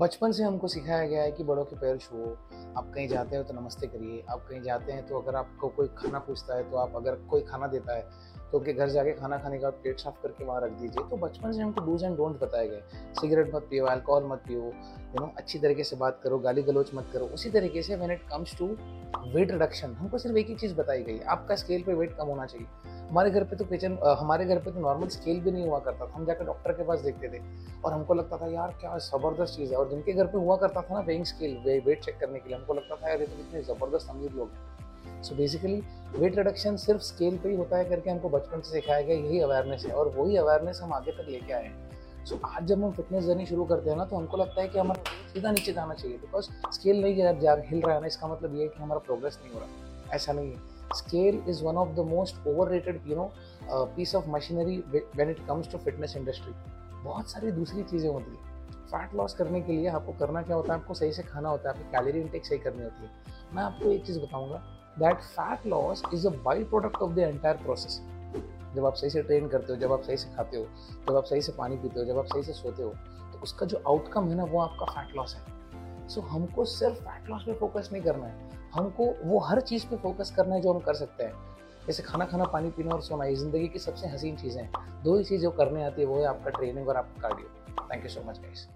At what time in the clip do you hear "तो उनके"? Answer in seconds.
8.52-8.72